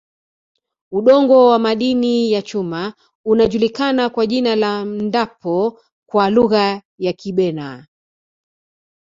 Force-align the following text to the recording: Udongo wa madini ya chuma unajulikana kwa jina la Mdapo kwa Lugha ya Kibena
Udongo 0.91 1.45
wa 1.47 1.59
madini 1.59 2.31
ya 2.31 2.41
chuma 2.41 2.93
unajulikana 3.25 4.09
kwa 4.09 4.25
jina 4.27 4.55
la 4.55 4.85
Mdapo 4.85 5.79
kwa 6.05 6.29
Lugha 6.29 6.81
ya 6.97 7.13
Kibena 7.13 7.85